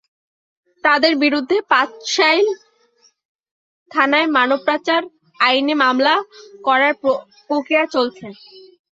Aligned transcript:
তাঁদের 0.83 1.13
বিরুদ্ধে 1.23 1.57
পাঁচলাইশ 1.71 2.47
থানায় 3.91 4.29
মানব 4.37 4.59
পাচার 4.67 5.01
আইনে 5.39 5.75
মামলা 5.83 6.13
করার 6.63 6.93
প্রক্রিয়া 7.49 7.83
চলছে। 7.87 8.25